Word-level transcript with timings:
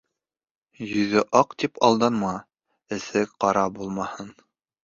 Йөҙө 0.85 1.21
аҡ 1.41 1.53
тип 1.63 1.77
алданма, 1.89 2.33
эсе 2.99 3.25
ҡара 3.37 3.67
булмаһын. 3.77 4.35